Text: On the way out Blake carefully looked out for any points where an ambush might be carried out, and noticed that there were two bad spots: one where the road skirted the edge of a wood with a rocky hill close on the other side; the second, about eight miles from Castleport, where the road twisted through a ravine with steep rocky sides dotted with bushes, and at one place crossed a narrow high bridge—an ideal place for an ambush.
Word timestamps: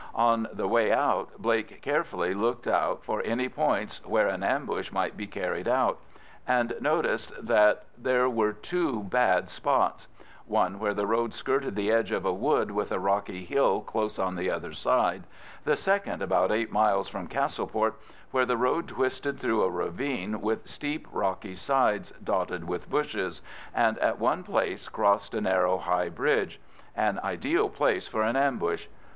On 0.15 0.47
the 0.51 0.67
way 0.67 0.91
out 0.91 1.29
Blake 1.37 1.79
carefully 1.83 2.33
looked 2.33 2.65
out 2.67 3.03
for 3.03 3.21
any 3.21 3.47
points 3.47 4.03
where 4.03 4.27
an 4.27 4.41
ambush 4.41 4.91
might 4.91 5.15
be 5.15 5.27
carried 5.27 5.67
out, 5.67 5.99
and 6.47 6.73
noticed 6.81 7.31
that 7.39 7.83
there 7.95 8.27
were 8.27 8.51
two 8.51 9.03
bad 9.03 9.47
spots: 9.47 10.07
one 10.47 10.79
where 10.79 10.95
the 10.95 11.05
road 11.05 11.35
skirted 11.35 11.75
the 11.75 11.91
edge 11.91 12.09
of 12.11 12.25
a 12.25 12.33
wood 12.33 12.71
with 12.71 12.91
a 12.91 12.97
rocky 12.97 13.45
hill 13.45 13.81
close 13.81 14.17
on 14.17 14.35
the 14.35 14.49
other 14.49 14.73
side; 14.73 15.25
the 15.65 15.75
second, 15.75 16.23
about 16.23 16.51
eight 16.51 16.71
miles 16.71 17.07
from 17.07 17.27
Castleport, 17.27 17.93
where 18.31 18.47
the 18.47 18.57
road 18.57 18.87
twisted 18.87 19.39
through 19.39 19.61
a 19.61 19.69
ravine 19.69 20.41
with 20.41 20.65
steep 20.67 21.07
rocky 21.11 21.53
sides 21.53 22.11
dotted 22.23 22.63
with 22.67 22.89
bushes, 22.89 23.43
and 23.71 23.99
at 23.99 24.17
one 24.17 24.41
place 24.41 24.89
crossed 24.89 25.35
a 25.35 25.41
narrow 25.41 25.77
high 25.77 26.09
bridge—an 26.09 27.19
ideal 27.23 27.69
place 27.69 28.07
for 28.07 28.23
an 28.23 28.35
ambush. 28.35 28.87